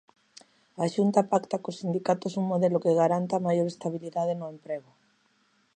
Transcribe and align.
A 0.83 0.85
Xunta 0.93 1.29
pacta 1.31 1.61
cos 1.63 1.77
sindicatos 1.81 2.33
un 2.41 2.45
modelo 2.51 2.81
que 2.83 2.97
garanta 3.01 3.43
maior 3.47 3.67
estabilidade 3.69 4.33
no 4.39 4.47
emprego. 4.55 4.91